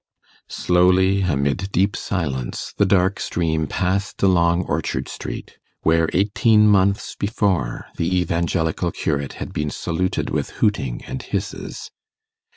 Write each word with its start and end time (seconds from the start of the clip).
Slowly, 0.49 1.21
amid 1.21 1.71
deep 1.71 1.95
silence, 1.95 2.73
the 2.75 2.87
dark 2.87 3.19
stream 3.19 3.67
passed 3.67 4.23
along 4.23 4.63
Orchard 4.65 5.07
Street, 5.07 5.59
where 5.83 6.09
eighteen 6.13 6.67
months 6.67 7.15
before 7.15 7.85
the 7.97 8.19
Evangelical 8.19 8.91
curate 8.91 9.33
had 9.33 9.53
been 9.53 9.69
saluted 9.69 10.31
with 10.31 10.49
hooting 10.57 11.05
and 11.05 11.21
hisses. 11.21 11.91